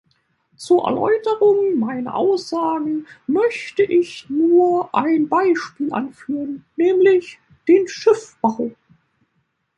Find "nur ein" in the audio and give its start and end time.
4.31-5.29